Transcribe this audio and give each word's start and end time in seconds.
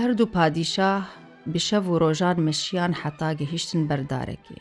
هەردوو 0.00 0.26
پادیشاه 0.36 1.00
بشەv 1.54 1.84
و 1.90 1.98
ڕۆژان 2.02 2.36
مشیان 2.48 2.92
حتا 3.02 3.30
گەهیشتن 3.38 3.80
بەردارێکی. 3.88 4.58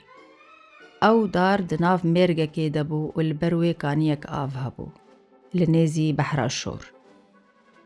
ئەو 1.04 1.18
دار 1.36 1.60
دناو 1.70 2.00
مێرگەکێ 2.14 2.66
دەبوو 2.76 3.12
و 3.16 3.20
لەبەر 3.30 3.54
وێکانیەک 3.62 4.22
ئاو 4.34 4.50
هەبوو 4.62 4.92
لە 5.58 5.66
نێزی 5.74 6.16
بەحراشۆر. 6.18 6.82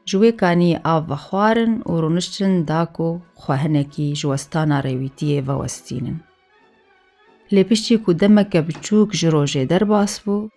ژوێکانی 0.09 0.79
ئاو 0.85 1.01
بە 1.09 1.15
خوارن 1.25 1.71
و 1.89 1.91
ڕونشتن 2.03 2.55
داک 2.69 2.95
و 3.07 3.09
خوهنێکی 3.41 4.17
ژوەستانە 4.21 4.77
ڕێویتیە 4.85 5.41
بەوەستینن. 5.47 6.17
لێ 7.53 7.63
پشتی 7.69 7.95
و 8.07 8.13
دەمەکە 8.21 8.59
بچووک 8.67 9.09
ژ 9.19 9.21
ڕۆژێ 9.35 9.63
دەرباس 9.71 10.15
بوو، 10.25 10.49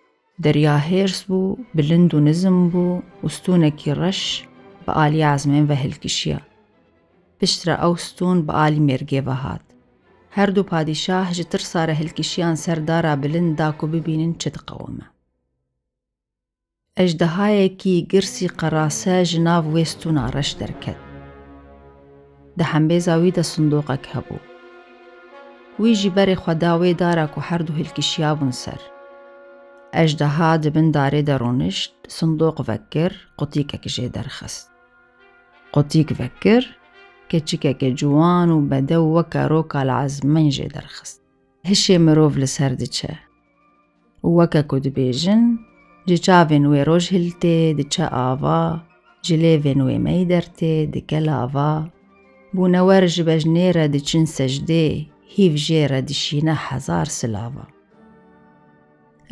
دەریا 0.43 0.77
هێرس 0.89 1.21
بوو 1.29 1.55
بلند 1.75 2.11
و 2.13 2.19
نزم 2.27 2.57
بوو 2.71 3.01
وستونێکی 3.25 3.95
ڕەش 3.99 4.21
بە 4.85 4.91
ئالیازمێن 4.97 5.65
بە 5.69 5.73
هلکیشیە. 5.83 6.39
پشترا 7.41 7.83
اوستون 7.87 8.45
با 8.45 8.53
آلی 8.53 8.79
مرگی 8.79 9.17
هاد. 9.19 9.61
هر 10.31 10.45
دو 10.45 10.63
پادشاه 10.63 11.31
جتر 11.31 11.57
ساره 11.57 11.93
هلکشیان 11.93 12.55
سردارا 12.55 13.15
بلند 13.15 13.57
داکو 13.57 13.87
ببینن 13.87 14.33
چت 14.33 14.57
قومه. 14.67 15.09
اجدهای 16.97 17.69
کی 17.69 18.07
گرسی 18.11 18.47
قراسه 18.47 19.25
جناب 19.25 19.73
ویستون 19.73 20.17
آرش 20.17 20.51
درکت. 20.51 20.95
ده 22.57 22.63
همبه 22.63 22.99
زاوی 22.99 23.31
ده 23.31 23.41
صندوق 23.41 23.91
هبو. 23.91 24.37
وی 25.79 25.95
جبر 25.95 26.35
خداوی 26.35 26.93
دارا 26.93 27.27
کو 27.27 27.41
هر 27.41 27.57
دو 27.57 27.73
هلکشیابون 27.73 28.51
سر. 28.51 28.79
اجدها 29.93 30.57
دبن 30.57 30.91
داره 30.91 31.21
درونشت 31.21 31.93
صندوق 32.07 32.65
وکر 32.67 33.11
قطیک 33.39 33.71
اکجه 33.75 34.07
درخست. 34.09 34.71
قطیک 35.73 36.15
وکر 36.19 36.61
کچکێکە 37.31 37.89
جوان 37.99 38.49
و 38.51 38.57
بەدە 38.69 38.97
و 39.01 39.07
وەکە 39.15 39.41
ڕۆکال 39.51 39.89
عزمەنجێ 40.03 40.67
دەرخست 40.75 41.17
هشێ 41.69 41.95
مرۆڤ 42.05 42.33
لە 42.41 42.47
سەر 42.55 42.71
دچە 42.81 43.13
وەکە 44.37 44.61
کو 44.69 44.77
دبێژن 44.85 45.43
ji 46.09 46.15
çavên 46.25 46.63
wê 46.71 46.81
roj 46.89 47.05
hil 47.15 47.27
tê 47.41 47.57
diçe 47.79 48.07
ava 48.29 48.63
ji 49.25 49.35
lêvên 49.43 49.79
wê 49.87 49.97
meyder 50.07 50.45
tê 50.57 50.73
dike 50.95 51.19
lava 51.27 51.73
bûnewer 52.55 53.03
ji 53.15 53.23
bejnê 53.29 53.67
re 53.77 53.85
diçin 53.93 54.25
secdê 54.37 54.85
hîv 55.35 55.53
jê 55.65 55.81
re 55.91 56.01
dişîne 56.09 56.55
hezar 56.67 57.07
silava 57.19 57.65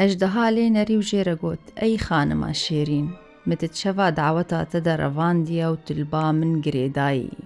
Ejdeha 0.05 0.45
lênerî 0.55 0.95
û 1.01 1.03
jê 1.09 1.21
re 1.29 1.35
got 1.43 1.63
ey 1.85 1.93
xanima 2.07 2.51
şêrîn 2.63 3.07
min 3.47 3.57
tu 3.59 3.67
çeva 3.79 4.07
daweta 4.21 4.61
te 4.71 4.79
de 4.85 4.93
revandiye 5.01 5.65
û 5.73 5.75
tilba 5.85 6.25
min 6.39 6.53
girêdayî 6.63 7.37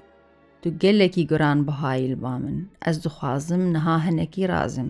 و 0.67 0.69
gelekî 0.83 1.23
giranbihayî 1.31 2.07
li 2.11 2.17
ba 2.25 2.35
min. 2.43 2.57
Ez 2.89 2.95
dixwazim 3.05 3.63
niha 3.75 3.97
hinekî 4.05 4.43
razim. 4.53 4.89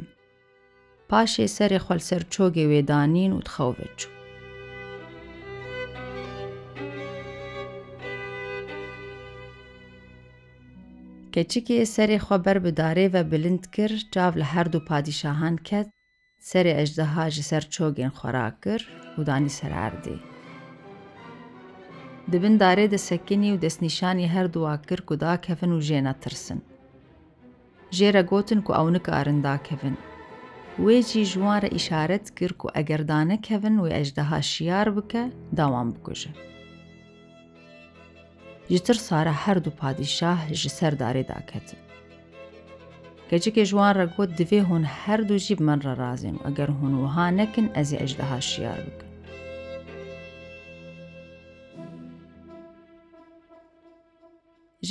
Paşê 1.09 1.45
serê 1.57 1.79
xwe 1.85 1.95
li 1.99 2.03
ser 2.09 2.23
çokê 2.35 2.65
wê 2.71 2.81
danîn 2.91 3.31
û 3.37 3.39
dixew 3.47 3.73
veçû. 3.79 4.09
keçikê 11.35 11.77
serê 11.95 12.17
xwe 12.25 12.37
ber 12.45 12.57
bi 12.65 12.71
darê 12.81 13.07
ve 13.15 13.23
bilind 13.31 13.63
kir, 13.75 13.91
çav 14.13 14.33
li 14.39 14.43
her 14.53 14.67
du 14.73 14.79
padîşahan 14.89 15.55
ket, 15.69 15.87
serê 16.49 16.73
ejdeha 16.83 17.25
ji 17.35 17.43
ser 17.49 17.63
çogên 17.75 18.11
xwe 18.17 18.29
ra 18.35 18.47
kir 18.63 18.81
û 19.17 19.19
danî 19.29 19.49
ser 19.59 19.73
erdê. 19.87 20.15
دبن 22.33 22.57
داره 22.57 22.87
دارێ 22.87 22.95
سکینی 22.97 23.51
و 23.51 23.55
نشانی 23.55 23.59
هر 23.59 23.67
دەستنیشانی 23.67 24.31
هەردووا 24.35 24.75
کو 25.07 25.15
دا 25.15 25.37
کفن 25.37 25.71
و 25.71 25.79
جینا 25.79 26.13
ترسن. 26.21 26.59
ژێرە 27.97 28.23
گوتن 28.31 28.59
و 28.63 28.73
ئەو 28.77 28.87
نکارن 28.95 29.39
داکەون. 29.47 29.95
وێجی 30.85 31.23
ژوارە 31.31 31.69
کر 32.39 32.51
کو 32.59 32.67
اگر 32.79 32.97
دانه 32.97 33.37
کفن 33.37 33.75
و 33.79 33.83
اجده 33.83 34.41
شیار 34.41 34.87
بکە 34.95 35.23
دوام 35.55 35.87
بکوژە. 35.93 36.31
جتر 38.69 39.27
هر 39.27 39.57
دو 39.65 39.69
پادشاه 39.69 40.37
داره 40.37 40.53
دا 40.53 40.69
سارە 40.77 41.31
هەردوو 41.31 41.31
که 43.29 43.65
جوان 43.65 43.91
را 43.95 44.05
داکەتن. 44.07 44.25
دوی 44.49 44.57
هون 44.59 44.83
هر 44.85 45.17
دو 45.21 45.37
جیب 45.37 45.61
من 45.61 45.81
را 45.81 45.93
رازیم 45.93 46.39
اگر 46.49 46.67
ئەگەر 46.67 46.69
هۆنوها 46.79 47.25
نەکن 47.39 47.67
ئەزی 47.77 47.97
ئەژدەها 48.01 48.39
شیار 48.51 48.79
بکە. 48.87 49.06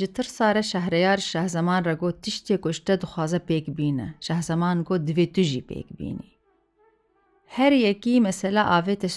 ji 0.01 0.07
tirsare 0.13 0.63
şehreyar 0.63 1.17
Şehzeman 1.31 1.81
re 1.87 1.93
got 2.01 2.15
tiştê 2.27 2.55
ku 2.63 2.69
ji 2.75 2.81
te 2.87 2.95
dixwaze 3.01 3.37
pêk 3.49 3.65
bîne. 3.77 4.07
Şehzeman 4.27 4.77
got 4.87 5.01
divê 5.07 5.25
tu 5.35 5.41
jî 5.49 5.61
pêk 5.71 5.87
bînî. 5.99 6.27
Her 7.57 7.71
yekî 7.71 8.21
mesela 8.21 8.61
avê 8.77 8.95
te 9.01 9.07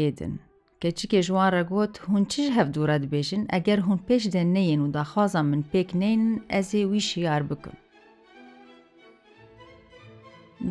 yê 0.00 0.10
din. 0.18 0.40
Keçikê 0.82 1.20
ji 1.22 1.32
wan 1.38 1.52
re 1.52 1.62
got 1.72 1.92
hûn 2.08 2.24
çi 2.30 2.40
ji 2.44 2.50
hev 2.56 2.68
dibêjin 2.74 3.42
eger 3.56 3.78
hûn 3.86 4.00
pêş 4.08 4.22
de 4.34 4.42
neyên 4.56 4.80
û 4.86 4.86
daxwaza 4.94 5.42
min 5.42 5.62
pêk 5.72 5.88
neynin 6.00 6.36
ez 6.58 6.68
ê 6.80 6.82
wî 6.90 7.00
şiyar 7.00 7.42
bikim. 7.50 7.72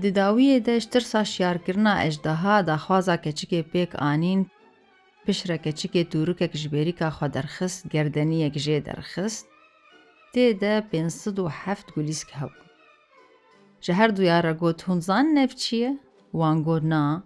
Di 0.02 0.10
dawiyê 0.20 0.66
de 0.66 0.80
ji 0.80 0.90
tirsa 0.92 1.26
şiyarkirina 1.26 1.94
ejdeha 2.08 2.68
daxwaza 2.68 3.16
keçikê 3.26 3.62
pêk 3.74 3.92
anîn 4.12 4.48
keçikê 5.28 6.04
tûrikek 6.12 6.54
ji 6.62 6.68
bêrîka 6.74 7.08
xwe 7.16 7.28
derxist 7.34 7.92
gerdeniyek 7.92 8.56
jê 8.66 8.78
derxist, 8.86 9.46
تدا 10.34 10.80
بين 10.80 11.10
صد 11.10 11.40
وحف 11.40 11.84
تقوليسك 11.84 12.28
هاو 12.34 12.50
جهر 13.84 14.10
دو 14.10 14.24
يارا 14.24 14.54
قوت 14.54 14.90
هنزان 14.90 15.34
نفچيه 15.34 16.00
وان 16.34 16.64
قونا 16.66 17.22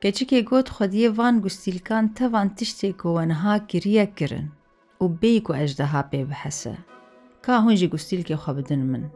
كيچيكي 0.00 0.42
قوت 0.44 0.68
خديه 0.68 1.14
وان 1.18 1.40
قستيلكان 1.42 2.14
تاوان 2.14 2.54
تشتيكو 2.54 3.08
وانها 3.08 3.58
كريا 3.58 4.04
كرن 4.04 4.48
و 5.00 5.06
بيكو 5.08 5.52
اجدها 5.52 6.08
بي 6.12 6.16
بيبحسه 6.18 6.78
كا 7.42 7.56
هونجي 7.56 7.90
هنجي 7.92 8.22
كي 8.22 8.36
خبدن 8.36 8.78
من 8.78 9.08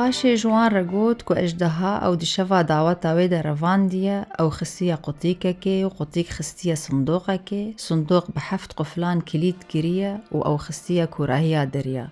پاشێ 0.00 0.32
ژوان 0.42 0.68
ڕەگوت 0.76 1.18
و 1.24 1.30
او 1.40 1.66
ئەو 2.02 2.14
دیشەڤ 2.22 2.48
داوەتاوێ 2.72 3.26
او 3.34 3.66
ئەو 4.38 4.48
خستیە 4.58 4.96
قوتیکەکێ 5.06 5.78
و 5.86 5.90
قطيك 5.98 6.28
خستیە 6.36 6.76
صندوقه 6.84 7.34
سندۆق 7.38 7.78
صندوق 7.86 8.24
بحفت 8.36 8.70
قفلان 8.78 9.18
کلید 9.30 9.60
گریە 9.72 10.12
و 10.34 10.38
او 10.48 10.56
خستیە 10.64 11.04
کوراهیا 11.14 11.62
دەریا 11.74 12.06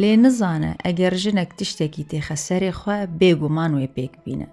لێ 0.00 0.12
نزانە 0.24 0.72
تشتكي 0.76 1.16
ژنێک 1.22 1.50
تشتێکی 1.60 2.04
تێخەسەری 2.10 2.72
خوا 2.78 2.98
بێگومان 3.20 3.72
وێ 3.78 3.88
پێک 3.96 4.12
بینە 4.24 4.48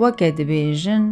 وەکە 0.00 0.28
دبێژن 0.38 1.04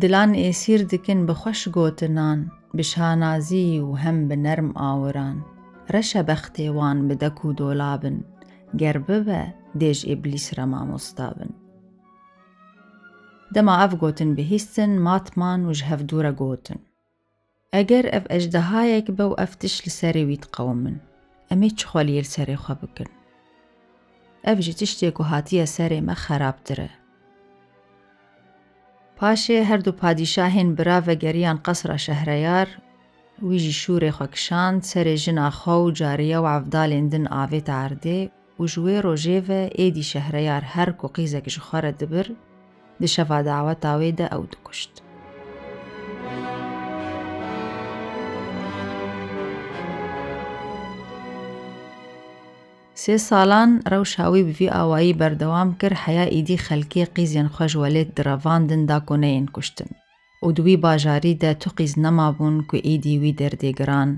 دلان 0.00 0.30
ئێسیر 0.42 0.80
دکن 0.92 1.20
بە 1.28 1.34
خۆش 1.40 1.60
گۆتنان 1.76 2.40
بشانازی 2.76 3.80
و 3.86 3.90
هم 4.02 4.16
بنرم 4.28 4.70
آوران. 4.92 5.38
رش 5.90 6.16
بخته 6.16 6.70
وان 6.70 7.10
و 7.10 7.14
دۆلا 7.54 7.96
بن 8.02 8.16
گەر 8.80 8.96
ببە 9.06 9.42
دێژ 9.80 10.00
ئێبلیس 10.08 10.46
رە 10.56 10.66
گوتن 14.00 14.30
بهیستن 14.34 14.98
ماتمان 14.98 15.72
جهف 15.72 15.82
هەفتوورە 16.00 16.32
گوتن 16.40 16.80
ئەگەر 17.76 18.04
ئەف 18.14 18.24
ئەژدەهایەک 18.34 19.06
با 19.16 19.24
و 19.30 19.36
ئەفتش 19.40 19.74
لە 19.84 20.22
وید 20.28 20.44
قومن، 20.54 20.96
لسری 21.50 21.70
چ 21.78 21.80
خۆلیل 21.90 22.26
سەرێ 22.34 22.56
خۆ 22.62 22.74
بکن 22.82 23.10
ئەف 24.46 24.58
ژ 24.64 24.68
تشتێک 24.78 25.20
ما 26.06 26.14
خراب 26.14 26.56
سەرێ 26.68 26.90
پاشه 29.16 29.58
هر 29.68 29.78
دو 29.86 29.92
پادیشاهین 30.00 30.68
پادیشاهێن 30.76 32.74
ويجي 33.42 33.72
شوري 33.72 34.10
خكشان 34.10 34.80
تسري 34.80 35.14
جنا 35.14 35.50
خو 35.50 35.90
جارية 35.90 36.38
وعفدا 36.38 36.86
لندن 36.86 37.26
آفي 37.26 37.60
تعردي 37.60 38.30
وجوي 38.58 39.00
روجيفا 39.00 39.78
ايدي 39.78 40.02
شهريار 40.02 40.62
هر 40.66 40.90
كوقيزك 40.90 41.48
جخارة 41.48 41.90
دبر 41.90 42.30
دشفا 43.00 43.40
دعوة 43.42 43.72
تاويدة 43.72 44.24
أو 44.26 44.44
دكشت 44.44 45.02
سێ 53.04 53.16
ساڵان 53.30 53.70
ڕەوشاوی 53.92 54.42
بڤی 54.48 54.66
ئاوایی 54.74 55.14
بەردەوام 55.20 55.68
کرد 55.80 55.98
حیا 56.04 56.24
ئیدی 56.34 56.56
خەلکی 56.66 57.04
قیزیان 57.14 57.48
خۆش 57.56 57.72
وەلێت 57.82 58.08
درەڤاندن 58.18 58.82
دا 58.90 58.98
کۆنەیەن 59.08 59.46
کوشتن 59.54 59.90
او 60.44 60.48
دوی 60.58 60.76
د 61.42 61.44
توقیز 61.62 61.92
نه 62.04 62.10
مابون 62.16 62.56
کو 62.68 62.76
ای 62.86 62.96
دی 63.04 63.14
هلگرن. 63.16 63.32
در 63.48 63.52
دې 63.62 63.70
ګران 63.78 64.08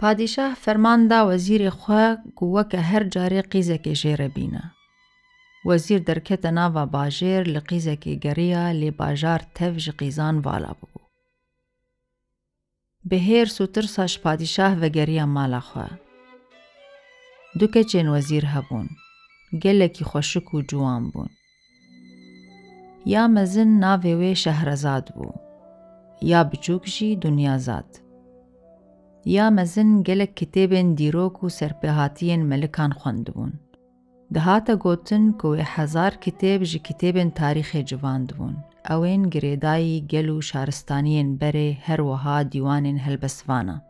پادشاه 0.00 0.50
فرمان 0.60 1.00
وزیر 1.12 1.60
خو 1.70 1.92
ګوکه 2.40 2.78
هر 2.90 3.02
جاری 3.14 3.40
قیزه 3.42 3.76
کې 3.76 3.92
شیر 4.02 4.20
وزیر 5.68 5.98
در 5.98 6.20
نا 6.50 6.66
و 6.74 6.76
باجیر 6.86 7.42
لقیزه 7.48 7.94
کې 7.96 8.12
ګریا 8.24 8.64
لی 8.80 8.90
بازار 8.90 9.40
تفج 9.54 9.90
قیزان 9.90 10.38
والا 10.44 10.72
بو 10.80 10.86
به 13.04 13.18
هر 13.26 13.44
سوتر 13.56 13.82
ساش 13.82 14.18
پادشاه 14.20 14.72
و 14.80 14.88
ګریا 14.94 15.24
مال 15.36 15.58
خو 15.68 15.84
چن 17.90 18.08
وزیر 18.08 18.44
هبون 18.54 18.88
ګله 19.64 19.90
خوشک 20.12 20.54
و 20.54 20.56
جوان 20.72 21.02
بون 21.10 21.28
یا 23.06 23.28
مزن 23.28 23.64
ناوی 23.68 24.14
وی 24.14 24.34
شهرزاد 24.34 25.12
بو، 25.16 25.32
یا 26.22 26.44
بچوک 26.44 26.84
جی 26.84 27.18
زاد. 27.58 28.00
یا 29.24 29.50
مزن 29.50 30.02
گلک 30.02 30.34
کتابن 30.34 30.94
دیروک 30.94 31.44
و 31.44 31.48
ملکان 32.22 32.92
خوند 32.92 32.98
خوندبوون 33.00 33.52
دهاتا 34.32 34.74
گوتن 34.76 35.32
کو 35.32 35.54
هزار 35.54 36.10
کتێب 36.10 36.62
جی 36.62 36.78
تاریخ 36.80 37.32
تاریخ 37.34 37.76
جوان 37.76 38.24
بون 38.26 38.56
اوین 38.90 39.30
گرێدایی 39.30 40.04
گلو 40.12 40.40
و 40.54 41.36
بره 41.40 41.76
هر 41.80 42.00
وها 42.00 42.42
دیوانên 42.44 43.00
هلبسوانه. 43.06 43.89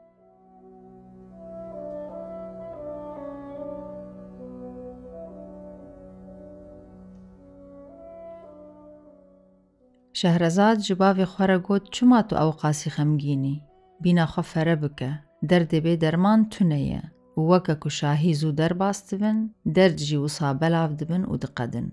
شهرزاد 10.20 10.78
جبافي 10.78 11.24
خرجت 11.24 11.82
چما 11.90 12.20
تو 12.22 12.36
او 12.36 12.50
قاسي 12.50 12.90
خمگيني 12.90 13.60
بينا 14.00 14.26
خف 14.26 14.58
ربك 14.58 15.20
درد 15.48 15.74
بي 15.74 15.96
درمان 15.96 16.48
تنية 16.48 17.02
ووكا 17.36 17.74
كو 17.74 17.88
شاهيزو 17.88 18.50
در 18.50 18.72
باستبن 18.72 19.48
درد 19.66 19.96
جي 19.96 20.16
وصابل 20.16 20.74
عبدبن 20.74 21.24
ودقدن 21.28 21.88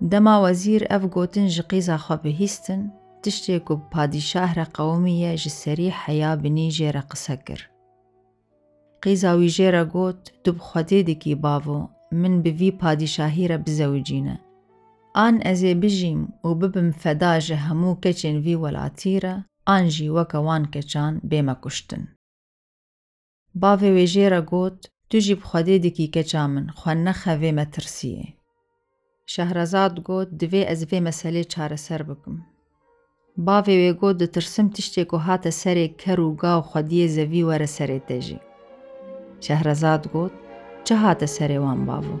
دما 0.00 0.38
وزير 0.38 0.86
اف 0.90 1.04
قوتن 1.06 1.46
جقيزا 1.46 1.96
خب 1.96 2.26
هستن 2.26 2.90
تشتيكو 3.22 3.74
بادي 3.94 4.20
شهر 4.20 4.66
قومية 4.74 5.34
جسري 5.34 5.90
حيا 5.90 6.34
بني 6.34 6.68
جيرا 6.68 7.00
قسكر 7.00 7.70
قيزا 9.02 9.34
ويجيرا 9.34 9.82
قوت 9.84 10.32
دب 10.46 10.58
خديدكي 10.58 11.34
بافو 11.34 11.86
من 12.12 12.42
بفي 12.42 12.70
بادي 12.70 13.06
شاهيرا 13.06 13.56
بزوجينه 13.56 14.38
ئان 15.16 15.38
ئەزێ 15.46 15.74
بژیم 15.82 16.20
و 16.44 16.48
ببم 16.60 16.90
فەداژە 17.02 17.56
هەموو 17.66 18.00
کەچێن 18.04 18.36
وی 18.44 18.60
وەلاتیرە 18.64 19.34
ئانژی 19.68 20.12
وەکە 20.16 20.38
وان 20.46 20.64
کەچان 20.74 21.14
بێمە 21.30 21.54
کوشتن 21.62 22.02
باوێ 23.60 23.90
وێژێرە 23.96 24.40
گوت 24.50 24.78
توژی 25.10 25.34
بخوادێدێکی 25.40 26.12
کەچا 26.16 26.44
من 26.54 26.66
خوێن 26.78 26.98
نەخەوێ 27.06 27.50
مەترسیە 27.58 28.26
شەهرەزاد 29.32 29.94
گوت 30.08 30.28
دوێ 30.40 30.62
ئەز 30.68 30.80
بێ 30.90 30.98
مەسەلێ 31.06 31.42
چارەسەر 31.52 32.02
بکم 32.08 32.36
باوێ 33.46 33.74
وێگوت 33.82 34.16
دەترسم 34.22 34.66
تشتێک 34.74 35.10
و 35.14 35.18
هاتە 35.26 35.50
سەرێک 35.62 35.92
کەر 36.02 36.18
و 36.20 36.30
گا 36.42 36.54
و 36.58 36.62
خودیە 36.70 37.06
زەوی 37.16 37.46
وەرە 37.48 37.68
سەرێ 37.76 37.98
دەژی 38.08 38.40
شەهرەزاد 39.44 40.02
گوت 40.14 40.34
چه 40.86 40.94
هاتە 41.02 41.28
سەرێوان 41.36 41.80
باوە 41.88 42.18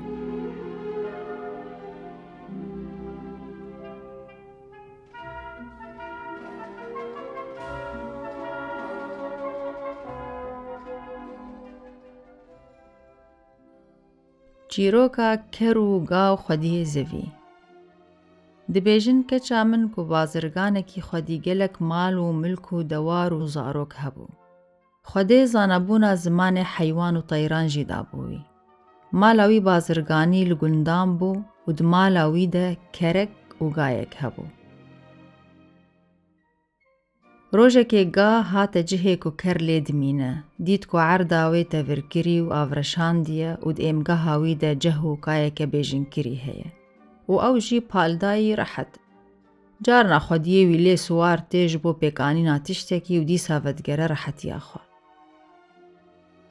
çîroka 14.80 15.28
ker 15.56 15.76
û 15.88 15.88
gav 16.10 16.34
xwediyê 16.44 16.84
zevî 16.94 17.24
dibêjin 18.72 19.20
keça 19.30 19.60
min 19.70 19.82
ku 19.94 20.00
bazirganekî 20.14 21.00
xwedî 21.06 21.36
gelek 21.48 21.74
mal 21.90 22.14
û 22.26 22.26
milk 22.44 22.66
û 22.76 22.78
dewar 22.92 23.30
û 23.40 23.42
zarok 23.56 23.92
hebû 24.02 24.26
xwedê 25.10 25.40
zanebûna 25.54 26.12
zimanê 26.24 26.64
heywan 26.76 27.14
û 27.20 27.22
teyran 27.32 27.66
jî 27.74 27.84
dabû 27.92 28.16
wî 28.30 28.40
mala 29.20 29.44
wî 29.52 29.60
bazirganî 29.70 30.42
li 30.50 30.56
gundan 30.62 31.08
bû 31.20 31.30
û 31.66 31.68
di 31.78 31.84
mala 31.94 32.24
wî 32.34 32.44
de 32.56 32.66
kerek 32.98 33.32
û 33.60 33.64
gayek 33.78 34.12
hebû 34.22 34.44
روجا 37.54 37.82
كي 37.82 38.10
غا 38.16 38.40
هاتا 38.40 38.80
جهي 38.80 39.16
كو 39.16 39.30
كرلي 39.30 39.80
دمينا 39.80 40.44
ديت 40.58 40.84
كو 40.84 40.98
عرضا 40.98 41.46
ويتا 41.46 41.82
فيركيري 41.82 42.40
و 42.40 42.52
افرشان 42.52 43.22
ديا 43.22 43.58
و 43.62 43.70
دقيم 43.70 44.04
غا 44.08 44.14
هاويدا 44.14 44.72
جهو 44.72 45.16
كايا 45.16 45.48
كبيجن 45.48 46.04
كيري 46.04 46.38
هيا 46.42 46.64
و 47.28 47.38
او 47.40 47.58
جي 47.58 47.80
بال 47.94 48.18
داي 48.18 48.54
رحت 48.54 48.86
جارنا 49.86 50.18
خود 50.18 50.46
يوي 50.46 50.76
لي 50.76 50.96
سوار 50.96 51.38
تيج 51.38 51.76
بو 51.76 51.92
بيكانينا 51.92 52.58
تشتكي 52.58 53.18
و 53.18 53.22
دي 53.22 53.38
سافت 53.38 53.90
غرا 53.90 54.06
رحت 54.06 54.44
ياخو 54.44 54.80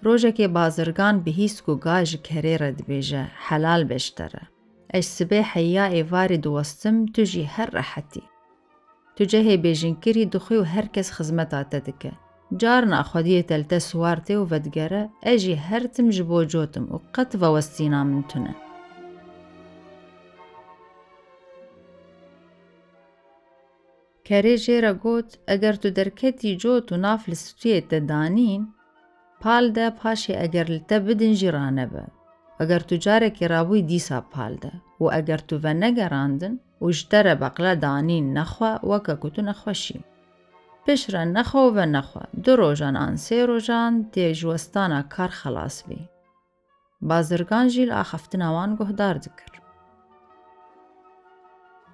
روجا 0.03 0.29
كي 0.29 0.47
بازرگان 0.47 1.15
بهيس 1.19 1.61
كو 1.61 1.79
غاج 1.85 2.15
كري 2.15 2.55
رد 2.55 2.81
بيجا 2.87 3.23
حلال 3.23 3.85
بشتره 3.85 4.41
اش 4.91 5.03
سبيح 5.05 5.57
يا 5.57 5.87
ايفاري 5.87 6.37
دوستم 6.37 7.05
تجي 7.05 7.45
هر 7.53 7.73
رحتي 7.75 8.21
تجاه 9.17 9.55
بيجنكري 9.55 10.25
دخي 10.25 10.57
وهركس 10.57 11.11
خزمتا 11.11 11.61
تدك 11.63 12.11
جارنا 12.51 12.99
أخوديه 12.99 13.41
تلتا 13.41 13.79
سوارتي 13.79 14.37
وفدقرة 14.37 15.09
أجي 15.23 15.55
هرتم 15.55 16.09
جبو 16.09 16.43
جوتم 16.43 16.87
وقطفة 16.91 17.51
وستينا 17.53 18.03
من 18.03 18.27
تنا 18.27 18.53
كاري 24.23 24.55
جيرا 24.55 24.91
قوت 24.91 25.37
أجر 25.49 25.73
تدركتي 25.73 26.55
جوت 26.55 26.93
ونافل 26.93 27.35
ستوية 27.35 27.79
تدانين 27.79 28.67
بالدا 29.45 29.89
باشي 29.89 30.33
أجر 30.33 30.63
لتبدن 30.71 31.31
جيرانبه 31.33 32.05
اگر 32.61 32.79
تو 32.79 32.95
جارک 32.95 33.43
رابوی 33.43 33.81
دیسا 33.81 34.21
پالده 34.33 34.71
و 35.01 35.09
اگر 35.11 35.37
تو 35.37 35.59
ونگراندن 35.63 36.57
ujderebeqledanîn 36.85 38.25
nexwe 38.37 38.71
weke 38.89 39.15
ku 39.21 39.29
tu 39.35 39.41
nexweşî. 39.45 39.97
Piştre 40.85 41.21
nexwe 41.37 41.65
ve 41.75 41.85
nexwe 41.97 42.23
du 42.43 42.53
rojan 42.61 42.95
an 43.05 43.13
sê 43.25 43.39
rojan 43.47 43.93
tê 44.13 44.27
ji 44.37 44.45
westana 44.51 45.01
kar 45.09 45.31
xelas 45.41 45.77
bî. 45.89 45.99
Bazirgan 47.09 47.67
jî 47.73 47.83
li 47.87 47.95
axeftina 48.03 48.49
wan 48.55 48.71
guhdar 48.79 49.15
dikir. 49.23 49.51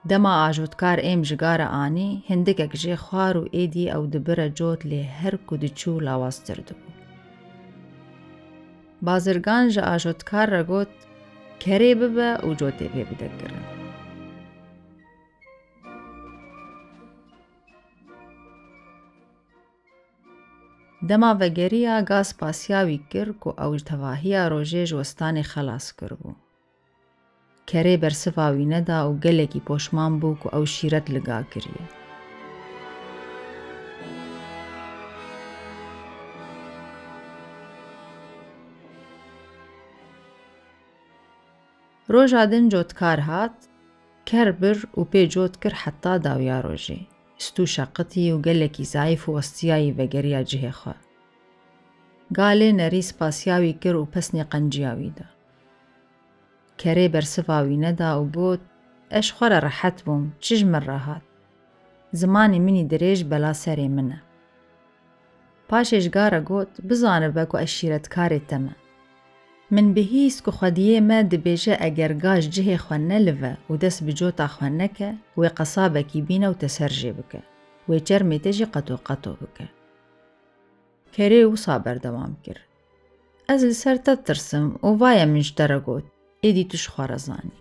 Dema 0.09 0.43
ajotkar 0.45 0.97
êm 1.11 1.23
ji 1.25 1.37
gara 1.37 1.67
anî, 1.83 2.23
hindikek 2.29 2.71
jê 2.83 2.95
xwar 3.05 3.35
û 3.35 3.43
êdî 3.63 3.85
ew 3.95 4.03
dibire 4.13 4.49
cot 4.57 4.79
lê 4.89 5.01
her 5.03 5.45
ku 5.47 5.55
diçû 5.55 6.05
lawastir 6.05 6.57
dibû. 6.67 6.89
Bazirgan 9.01 9.69
ji 9.69 9.81
ajotkar 9.81 10.51
re 10.51 10.61
got, 10.61 10.91
kerê 11.63 11.91
bibe 12.01 12.31
û 12.47 12.49
cotê 12.61 12.87
pê 12.93 13.03
bidekirin. 13.11 13.72
دەماڤەگەریە 21.09 21.95
گاز 22.09 22.29
پاسیاوی 22.39 22.99
کرد 23.11 23.37
و 23.47 23.57
ئەوژتەواهیە 23.61 24.41
ڕۆژێ 24.51 24.83
وەستانی 24.97 25.49
خەلاس 25.51 25.85
کردبوو. 25.97 26.41
کەرێ 27.69 27.95
بەرسفاوی 28.01 28.69
نەدا 28.73 28.99
و 29.09 29.19
گەلێکی 29.23 29.65
پۆشمان 29.67 30.13
بوو 30.21 30.37
و 30.43 30.47
ئەو 30.53 30.65
شیرەت 30.75 31.05
لەگا 31.15 31.39
کریە. 31.51 31.85
ڕۆژادن 42.13 42.63
جۆتکار 42.73 43.19
هات، 43.29 43.55
کەر 44.29 44.47
بر 44.61 44.77
و 44.99 45.03
پێ 45.11 45.21
جۆت 45.33 45.53
کرد 45.61 45.77
حتا 45.83 46.13
داویا 46.25 46.59
ڕۆژێ. 46.67 46.99
شت 47.43 47.59
و 47.59 47.65
شەقەتی 47.75 48.31
و 48.33 48.41
گەلێکی 48.45 48.85
زایف 48.93 49.21
و 49.27 49.33
وەستیایی 49.37 49.95
بەگەریا 49.97 50.41
جهێخوا 50.49 50.95
گالێ 52.37 52.69
نەریس 52.81 53.09
پاسیاوی 53.19 53.73
کرد 53.83 53.99
و 54.01 54.05
پسنی 54.13 54.45
قەنجیاویدا 54.51 55.27
کەرێ 56.81 57.05
بەرسفاوی 57.13 57.81
نەدا 57.85 58.11
و 58.21 58.23
بۆت 58.35 58.61
ئەش 59.13 59.27
خۆرە 59.35 59.59
ڕەحەت 59.65 59.97
بووم 60.05 60.23
چژمە 60.43 60.79
ڕاهات 60.87 61.23
زمانی 62.21 62.59
منی 62.65 62.87
درێژ 62.91 63.19
بەلا 63.31 63.53
سەرێ 63.63 63.87
منە 63.95 64.19
پاشێش 65.69 66.05
گارە 66.15 66.39
گوت 66.49 66.71
بزانە 66.87 67.29
بەک 67.35 67.49
و 67.53 67.59
ئەشیرەت 67.63 68.05
کارێت 68.15 68.45
تەمە 68.51 68.73
من 69.73 69.93
بهیست 69.93 70.43
کو 70.43 70.51
خدیه 70.51 71.01
ما 71.01 71.21
دبیجه 71.21 71.77
اگر 71.79 72.13
گاش 72.13 72.49
جه 72.49 72.77
خوانه 72.77 73.19
لفه 73.19 73.57
و 73.69 73.77
دست 73.77 74.03
بجو 74.03 74.31
تا 74.31 74.67
نکه 74.69 75.13
و 75.37 75.49
قصابه 75.57 76.03
کی 76.03 76.21
بینه 76.21 76.49
و 76.49 76.53
تسرجه 76.53 77.13
بکه 77.13 77.41
و 77.89 77.99
چرمی 77.99 78.39
تجی 78.39 78.65
قطو 78.65 78.97
قطو 79.05 79.33
بکه. 79.33 79.69
کری 81.13 81.43
و 81.43 81.55
صابر 81.55 81.95
دوام 81.95 82.37
کر. 82.43 82.57
از 83.49 83.63
لسر 83.63 83.95
ترسم 83.97 84.79
و 84.83 84.87
وای 84.87 85.25
منشتر 85.25 85.79
گوت 85.79 86.03
ایدی 86.41 86.63
توش 86.65 86.87
خوارزانی. 86.87 87.57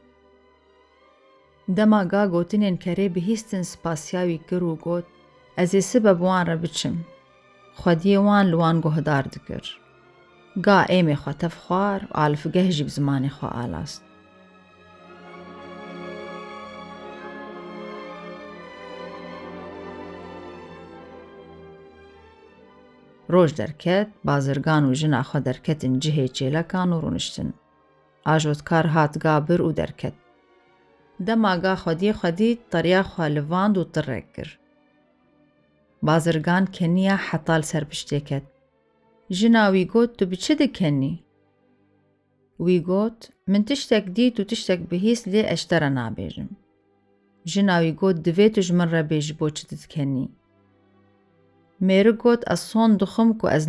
دما 1.77 2.05
گا 2.05 2.29
گوتنین 2.29 2.77
کری 2.77 3.09
بهیستن 3.09 3.63
سپاسیاوی 3.63 4.39
کر 4.51 4.63
و 4.65 4.77
گوت 4.77 5.05
از 5.57 5.85
سبب 5.85 6.21
وان 6.21 6.47
را 6.47 6.57
بچم. 6.57 6.97
خودیه 7.75 8.19
وان 8.19 8.47
لوان 8.47 8.81
گهدار 8.81 9.23
دکر. 9.23 9.77
گا 10.61 10.81
ایم 10.81 11.15
خوا 11.15 11.33
تفخوار 11.33 12.01
خوار 12.07 12.25
و 12.29 12.35
ئالفگە 12.37 12.71
جیب 12.73 12.89
زمانی 12.89 13.29
خوا 13.29 13.49
آلاست. 13.49 14.05
روز 23.29 23.55
درکت 23.55 24.09
بازرگان 24.25 24.85
و 24.85 24.95
ژناخوا 24.95 25.41
دەرکەتن 25.41 25.99
جهێ 26.05 26.29
چێلەکان 26.37 26.89
و 26.89 27.05
آجوت 27.05 27.55
ئاژۆتکار 28.27 28.87
هاتگا 28.87 29.41
بر 29.41 29.61
و 29.63 29.73
دەرکەت 29.73 30.17
دەماگا 31.27 31.67
خودی 31.83 32.13
خودی 32.13 32.59
تەریا 32.73 33.05
خوالڤاند 33.07 33.79
و 33.79 33.85
ترک 33.85 34.59
بازرگان 36.03 36.65
کەنیە 36.77 37.17
سر 37.63 37.85
پشتی 37.85 38.41
جنا 39.39 39.69
گوت 39.93 40.11
تو 40.19 40.25
وی 42.65 42.79
گوت 42.89 43.31
من 43.51 43.65
تشتک 43.65 43.99
تشتك 43.99 44.17
ديت 44.17 44.41
وتشتك 44.41 44.79
بهيس 44.91 45.27
لي 45.29 45.41
اشترى 45.55 45.89
نابیجم. 45.89 46.49
جنا 47.47 47.77
تو 48.49 48.61
جمن 48.67 48.91
را 48.93 49.03
بیج 49.03 49.33
بو 49.39 49.49
چه 49.57 49.65
دکنی؟ 49.71 50.29
میرو 51.81 52.13
دخمكو 53.03 53.47
از 53.49 53.67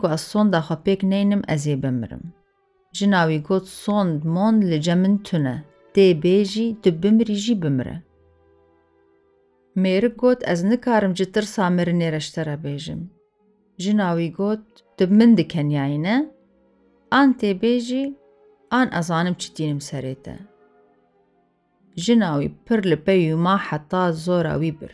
کو 0.00 0.06
از 0.06 0.34
الصون 0.34 0.50
دا 0.50 0.60
خبيك 0.60 1.00
نینم 1.04 1.42
ازی 1.48 1.76
بمرم 1.76 2.32
جناوي 2.92 3.38
گوت 3.50 3.64
سون 3.84 4.20
مون 4.24 4.64
لجمن 4.64 5.18
تونه 5.22 5.64
دی 5.94 6.14
بیجی 6.14 6.76
تو 6.82 6.90
بمری 6.90 7.34
جی 7.36 7.54
بمره 7.54 8.02
میرو 9.76 10.08
گوت 10.08 10.42
از 10.48 10.64
نکارم 10.64 11.12
جتر 11.12 11.42
سامر 11.42 11.88
نیرشتره 11.90 12.56
بیجم 12.56 13.15
ژناوی 13.84 14.30
گوت 14.38 14.64
دب 14.98 15.10
من 15.18 15.30
دکنیاینە 15.38 16.16
ئان 17.12 17.30
تێبێژی 17.40 18.04
ئان 18.72 18.88
ئەزانم 18.96 19.34
چتینم 19.42 19.80
سەرێتە 19.88 20.36
ژناوی 22.04 22.54
پڕ 22.66 22.80
لە 22.90 22.96
پێی 23.06 23.32
وما 23.34 23.56
حتا 23.68 24.02
زۆراوی 24.24 24.72
بر 24.80 24.92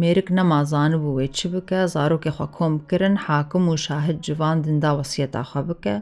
مێرک 0.00 0.28
نەمازانە 0.38 0.98
بووێ 1.02 1.26
چ 1.36 1.40
بکە 1.52 1.80
زارۆکێ 1.94 2.30
خوا 2.36 2.46
کۆمکردن 2.58 3.14
حاکم 3.26 3.64
و 3.68 3.74
شاهد 3.86 4.16
جوان 4.26 4.56
دندا 4.64 4.90
وەسیەتاخوا 4.98 5.62
بکە 5.68 5.96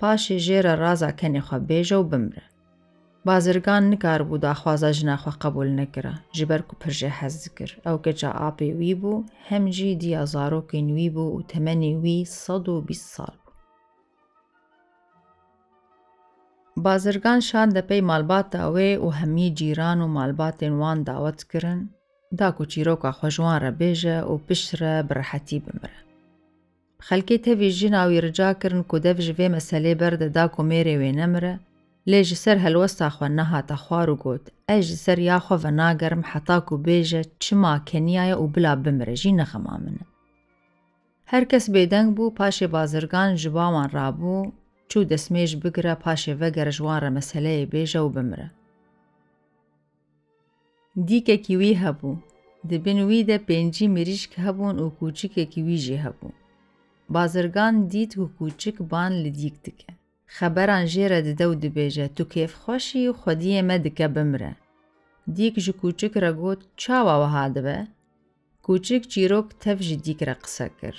پاشێ 0.00 0.36
ژێرە 0.46 0.74
ڕازاکەنێخوا 0.82 1.58
بێژە 1.68 1.96
و 2.00 2.04
بمرە 2.10 2.44
بازرگان 3.28 3.82
نکاربوو 3.90 4.38
داخوازە 4.44 4.90
ژناخوا 4.96 5.32
قبول 5.40 5.68
نەکرا 5.84 6.12
ji 6.38 6.44
ber 6.50 6.62
ku 6.68 6.74
pirjê 6.82 7.08
hez 7.16 7.34
dikir 7.44 7.70
ew 7.90 7.96
keça 8.06 8.30
apê 8.48 8.68
wî 8.80 8.92
bû 9.02 9.12
hem 9.48 9.64
jî 9.78 9.90
diya 10.00 10.22
zarokên 10.34 10.86
wî 10.96 11.06
bû 11.16 11.24
û 11.36 11.38
temenê 11.52 11.92
wî 12.04 12.16
sed 12.44 12.66
û 12.66 12.88
bîst 12.88 13.06
sal 13.14 13.36
bû 13.44 13.50
Bazirgan 16.84 17.40
şan 17.40 17.68
depey 17.74 18.00
malbata 18.10 18.58
wê 18.76 18.90
û 19.06 19.14
hemî 19.20 19.48
cîran 19.58 19.98
û 20.00 20.06
malbatên 20.18 20.72
wan 20.82 20.98
dawet 21.06 21.40
kirin, 21.50 21.80
da 22.38 22.46
ku 22.56 22.64
çîroka 22.72 23.10
xweşwan 23.18 23.56
re 23.64 23.72
bêje 23.80 24.18
û 24.30 24.40
pişre 24.46 24.94
birhetî 25.08 25.58
bimire. 25.64 25.98
Xelkê 27.08 27.36
tevî 27.46 27.70
jina 27.80 28.02
wî 28.10 28.18
rica 28.26 28.50
kirin 28.60 28.82
ku 28.90 28.96
dev 29.06 29.18
ji 29.26 29.32
vê 29.38 29.48
meselê 29.56 29.92
berde 30.02 30.28
da 30.36 30.44
ku 30.54 30.62
mêrê 30.70 30.96
wê 31.02 31.12
nemire, 31.20 31.54
لێژ 32.12 32.30
سەر 32.44 32.56
هەلوەستا 32.64 33.08
خوێن 33.14 33.32
نەهاتە 33.40 33.76
خوار 33.82 34.08
و 34.12 34.16
گوت 34.24 34.44
ئەژ 34.70 34.86
سەر 35.04 35.18
یاخۆ 35.30 35.56
بە 35.62 35.70
ناگەرم 35.80 36.22
حەتاک 36.30 36.66
و 36.72 36.82
بێژە 36.86 37.22
چما 37.44 37.74
کەنیایە 37.88 38.36
و 38.42 38.46
بلا 38.54 38.74
بمرەژی 38.82 39.36
نەخەما 39.40 39.76
منە 39.84 40.04
هەر 41.30 41.44
کەس 41.50 41.64
بێدەنگ 41.74 42.08
بوو 42.16 42.34
پاشێ 42.38 42.66
بازرگان 42.74 43.30
ji 43.42 43.46
باوان 43.56 43.88
رابوو 43.96 44.52
چوو 44.90 45.02
دەسمێژ 45.10 45.52
بگرە 45.62 45.94
پاشێ 46.04 46.32
ڤەگەرە 46.40 46.72
ژوارە 46.78 47.10
مەسلەیە 47.16 47.66
بێژە 47.72 48.00
و 48.04 48.10
بمرە 48.14 48.48
دیکێکی 51.08 51.54
وی 51.60 51.74
هەبوو 51.82 52.16
دبن 52.70 52.98
وی 53.08 53.20
دە 53.28 53.38
پێنجی 53.48 53.86
مریشک 53.94 54.32
هەبوون 54.44 54.76
و 54.84 54.90
کوچکێکی 54.98 55.60
ویژێ 55.68 55.98
هەبوو 56.06 56.32
بازرگان 57.14 57.74
دیت 57.92 58.12
و 58.18 58.22
کوچک 58.36 58.76
بان 58.90 59.12
لە 59.24 59.30
دیک 59.40 59.62
خەبەران 60.36 60.84
ژێرە 60.92 61.20
ددە 61.28 61.46
و 61.50 61.54
دبێژە 61.62 62.06
تو 62.16 62.22
کێفخۆشی 62.32 63.08
و 63.10 63.18
خودیەمە 63.20 63.76
دکە 63.84 64.08
بمرە 64.14 64.52
دیک 65.36 65.54
ji 65.64 65.72
کوچک 65.80 66.12
re 66.24 66.32
got 66.40 66.60
çawa 66.82 67.16
wiha 67.22 67.46
dibe 67.54 67.78
کوچک 68.66 69.02
çîrok 69.12 69.48
tev 69.62 69.78
ji 69.88 69.96
dîk 70.04 70.20
re 70.28 70.34
qise 70.42 70.66
kir 70.80 70.96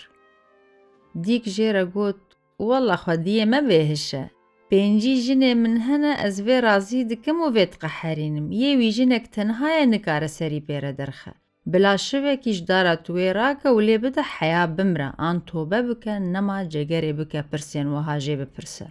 دیک 1.26 1.44
jê 1.56 1.70
re 1.76 1.86
got 1.96 2.20
wella 2.68 2.96
xwediyê 3.04 3.46
me 3.52 3.60
vêhişe 3.70 4.24
pêncî 4.70 5.16
jinê 5.26 5.52
min 5.62 5.76
hene 5.88 6.14
ez 6.28 6.36
vê 6.48 6.58
razî 6.66 7.02
dikim 7.12 7.38
û 7.48 7.48
vê 7.56 7.66
diqeherînim 7.72 8.48
yê 8.62 8.72
wî 8.80 8.90
jinek 8.98 9.26
tenhaye 9.36 9.86
nikare 9.94 10.28
serî 10.38 10.62
pêre 10.68 10.94
derxe 11.00 11.34
Bila 11.72 11.94
şivekî 12.08 12.54
ji 12.56 12.64
dara 12.70 12.96
tu 13.06 13.12
wê 13.20 13.30
rake 13.38 13.70
û 13.76 13.78
lê 13.88 13.98
bide 14.04 14.22
heya 14.34 14.64
bimre 14.78 15.10
an 15.28 15.38
tobe 15.50 15.80
bike 15.90 16.16
nema 16.34 16.60
cegerê 16.74 17.14
bike 17.20 17.42
pirsên 17.52 17.88
wiha 17.96 18.16
jê 18.26 18.36
bipirse 18.40 18.88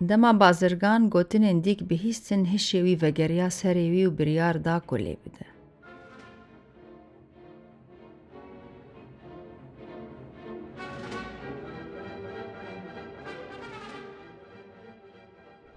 Dema 0.00 0.40
bazirgan 0.40 1.10
gotinên 1.10 1.58
dîk 1.64 1.80
bihîstin 1.90 2.42
hişê 2.52 2.80
wî 2.86 2.94
vegeriya 3.02 3.48
serê 3.60 3.86
wî 3.94 4.02
û 4.08 4.10
biryar 4.18 4.56
da 4.66 4.76
ku 4.88 4.96
lê 5.04 5.14
bide. 5.24 5.46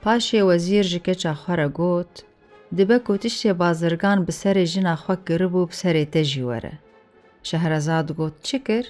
Paşê 0.03 0.41
wezîr 0.49 0.85
ji 0.91 0.99
keça 1.05 1.33
xwe 1.41 1.55
re 1.59 1.67
got, 1.77 2.11
dibe 2.77 2.97
ku 3.05 3.13
tiştê 3.23 3.53
bazirgan 3.59 4.19
bi 4.27 4.31
serê 4.41 4.65
jina 4.73 4.93
xwe 5.03 5.15
kiribû 5.27 5.61
bi 5.69 5.73
serê 5.81 6.05
te 6.11 6.23
jî 6.29 6.41
were. 6.49 6.73
Şehrezad 7.43 8.07
got 8.17 8.35
çi 8.43 8.59
kir? 8.63 8.85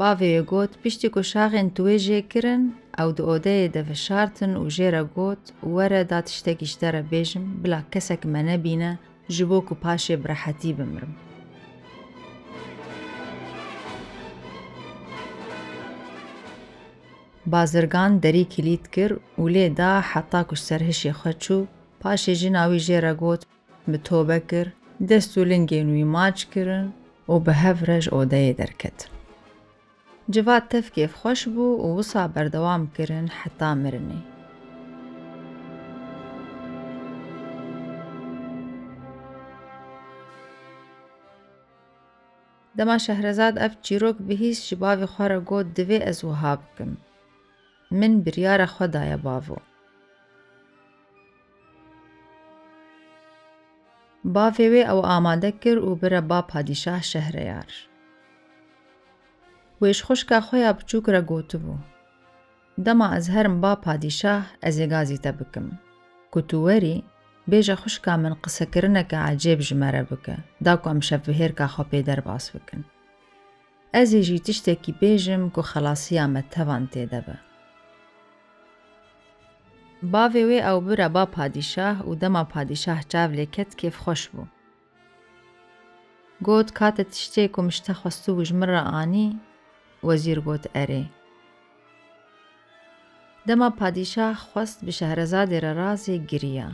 Bavê 0.00 0.38
got 0.50 0.70
piştî 0.82 1.08
ku 1.14 1.20
şaxên 1.32 1.68
tuê 1.76 1.96
jê 2.06 2.20
kirin, 2.32 2.62
ew 3.02 3.10
di 3.16 3.22
odeyê 3.34 3.68
de 3.74 3.80
veşartin 3.90 4.52
û 4.62 4.64
jê 4.76 4.88
re 4.94 5.04
got 5.16 5.42
were 5.72 6.02
da 6.10 6.20
tiştekî 6.28 6.66
ji 6.70 6.76
te 6.80 6.88
re 6.94 7.02
bêjim 7.12 7.44
bila 7.62 7.80
kesek 7.92 8.22
me 8.32 8.42
nebîne 8.50 8.92
ji 9.36 9.44
bo 9.50 9.58
ku 9.66 9.74
paşê 9.84 10.16
birehetî 10.22 10.70
bimirim. 10.78 11.14
Bazirgan 17.52 18.12
derî 18.24 18.44
kilît 18.54 18.84
kir 18.94 19.10
û 19.40 19.42
lê 19.54 19.66
da 19.80 19.90
heta 20.12 20.40
kuş 20.48 20.60
serhişê 20.68 21.12
xwe 21.18 21.32
çû, 21.42 21.58
paşê 22.02 22.34
jina 22.40 22.62
wî 22.70 22.78
jê 22.88 22.98
re 23.06 23.12
got 23.24 23.40
bi 23.90 23.98
tobe 24.08 24.38
kir, 24.50 24.66
dest 25.10 25.30
û 25.36 25.42
lingên 25.50 25.88
wî 25.96 26.04
maç 26.16 26.38
kirin 26.52 26.86
û 27.32 27.34
bi 27.46 27.52
hev 27.62 27.78
rej 27.88 28.06
odeyê 28.20 28.54
derketin. 28.58 29.13
جواد 30.28 30.68
تف 30.68 30.90
كيف 30.90 31.14
خوش 31.14 31.48
بو 31.48 31.76
ووصى 31.76 32.28
بردوام 32.36 32.86
كرن 32.96 33.30
حتى 33.30 33.74
مرني 33.74 34.18
دما 42.74 42.98
شهرزاد 42.98 43.58
اف 43.58 43.76
چیروک 43.82 44.16
بهیس 44.20 44.68
جی 44.68 44.76
باوی 44.76 45.06
خورا 45.06 45.40
گود 45.40 45.74
دوی 45.74 46.02
از 46.02 46.24
وها 46.24 46.56
بکم. 46.56 46.96
من 47.90 48.20
بریار 48.22 48.66
خدای 48.66 49.16
باوو. 49.16 49.56
باوی 54.24 54.68
وی 54.68 54.82
او 54.82 55.06
آماده 55.06 55.52
کر 55.52 55.78
و 55.78 55.94
بره 55.94 56.20
با 56.20 56.42
پادشاه 56.42 57.02
شهریار. 57.02 57.66
و 59.84 59.86
ایش 59.86 60.02
خوشکه 60.02 60.40
خویا 60.40 60.72
بچوک 60.72 61.08
را 61.08 61.20
گوتو 61.22 61.58
بو. 61.58 61.76
دما 62.84 63.06
از 63.06 63.28
هرم 63.28 63.60
با 63.60 63.74
پادیشاه 63.76 64.42
از 64.62 64.80
اگازی 64.80 65.18
تا 65.18 65.32
بکم. 65.32 65.70
بیج 67.48 67.70
خوش 67.74 67.80
خوشکا 67.82 68.16
من 68.16 68.34
قصه 68.34 68.66
کرنه 68.66 69.04
که 69.04 69.16
عجیب 69.16 69.58
جمره 69.58 70.02
بکه 70.02 70.36
دا 70.64 70.76
کو 70.76 70.88
ام 70.90 71.00
شف 71.00 71.26
بهیر 71.28 71.52
که 71.52 71.66
خو 71.66 71.82
پیدر 71.82 72.20
باس 72.20 72.50
بکن. 72.50 72.84
از 73.92 74.12
ایجی 74.14 74.38
تشتی 74.38 74.74
که 74.74 74.92
بیجم 74.92 75.50
که 75.54 75.62
خلاصی 75.62 76.18
همه 76.18 76.42
توان 76.50 76.86
تیده 76.86 77.20
با. 77.20 77.32
با 80.02 80.28
وی 80.28 80.60
او 80.60 80.80
بره 80.80 81.08
با 81.08 81.26
پادیشاه 81.26 82.08
و 82.08 82.14
دما 82.14 82.44
پادیشاه 82.44 83.02
چاو 83.08 83.34
کت 83.44 83.76
کیف 83.76 83.96
خوش 83.96 84.28
بو. 84.28 84.44
گوت 86.42 86.72
کات 86.72 87.00
تشتی 87.00 87.48
که 87.48 87.62
مشتخوستو 87.62 88.34
و 88.36 88.42
جمره 88.42 88.80
آنی 88.80 89.40
وزیر 90.04 90.40
گفت 90.40 90.70
اره 90.74 91.04
دما 93.48 93.70
پادشاه 93.70 94.34
خواست 94.34 94.84
به 94.84 94.90
شهرزاد 94.90 95.54
را 95.54 95.72
راز 95.72 96.10
گریا 96.10 96.68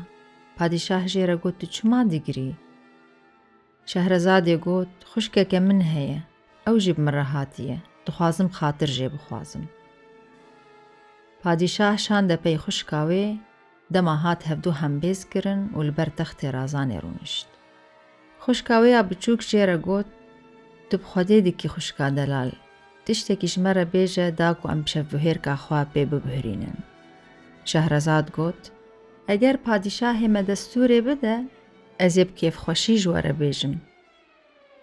پادشاه 0.58 1.04
جیره 1.06 1.36
گفت 1.36 1.64
چما 1.64 2.04
دیگری 2.04 2.56
شهرزاد 3.86 4.48
گفت 4.48 4.88
خشکه 5.04 5.44
که 5.44 5.60
من 5.60 5.80
هیه 5.80 6.22
او 6.66 6.78
جیب 6.78 7.00
من 7.00 7.12
راحتیه 7.14 7.78
دخوازم 8.06 8.48
خاطر 8.48 8.86
جیب 8.86 9.16
خوازم 9.16 9.68
پادشاه 11.44 11.96
شان 11.96 12.26
د 12.26 12.34
پی 12.36 12.56
خشکاوه 12.56 13.36
دما 13.94 14.14
هات 14.16 14.48
هفدو 14.48 14.70
هم 14.70 15.00
بیز 15.00 15.28
کرن 15.28 15.70
و 15.74 15.82
لبر 15.82 16.04
تخت 16.08 16.44
رازان 16.44 16.92
رونشت 16.92 17.48
خشکاوه 18.40 19.02
بچوک 19.02 19.40
جیره 19.40 19.76
گفت 19.78 20.06
تو 20.90 20.96
بخواده 20.98 21.40
دی 21.40 21.52
که 21.52 21.68
خشکا 21.68 22.10
دلال 22.10 22.52
تشتێکیش 23.10 23.54
مەرە 23.64 23.84
بێژە 23.92 24.26
داک 24.40 24.58
و 24.62 24.70
امشب 24.74 25.08
شەڤ 25.12 25.22
هێرکە 25.24 25.54
خوا 25.62 25.80
پێ 25.92 26.02
ببهرینن. 26.10 26.76
شەهرەزاد 27.70 28.26
گوت، 28.36 28.62
ئەگەر 29.28 29.56
پادیشاهێ 29.66 30.28
مەدەستورێ 30.36 31.00
بدە، 31.08 31.36
ئەزێ 32.00 32.24
کێفخۆشی 32.40 32.96
کیف 33.04 33.32
بێژم. 33.40 33.74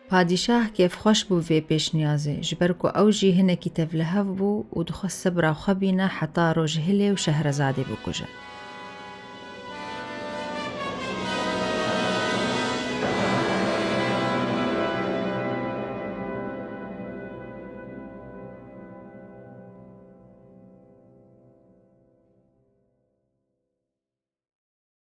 پادیشاه 0.09 0.65
کێفخۆش 0.77 1.19
بوو 1.27 1.45
وێ 1.47 1.59
پێشنیازێ 1.69 2.37
ژبەرک 2.47 2.79
و 2.85 2.93
ئەو 2.97 3.07
ژی 3.19 3.35
هەنێکی 3.39 3.73
تەڤلە 3.77 4.07
هەف 4.13 4.27
بوو 4.39 4.65
و 4.75 4.79
دخۆ 4.87 5.07
سەبراوخەبینە 5.21 6.07
حتا 6.17 6.45
ڕۆژهلێ 6.57 7.09
و 7.13 7.21
شەهرەزادی 7.25 7.87
بکوژە. 7.89 8.27